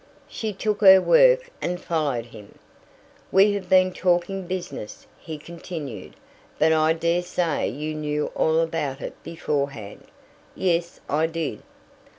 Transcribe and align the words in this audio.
She 0.27 0.51
took 0.51 0.81
her 0.81 0.99
work 0.99 1.51
and 1.61 1.79
followed 1.79 2.25
him. 2.25 2.57
"We 3.31 3.53
have 3.53 3.69
been 3.69 3.93
talking 3.93 4.47
business," 4.47 5.05
he 5.19 5.37
continued, 5.37 6.15
"but 6.57 6.73
I 6.73 6.93
dare 6.93 7.21
say 7.21 7.67
you 7.67 7.93
knew 7.93 8.31
all 8.33 8.61
about 8.61 8.99
it 9.01 9.13
beforehand." 9.21 10.05
"Yes, 10.55 11.01
I 11.07 11.27
did." 11.27 11.61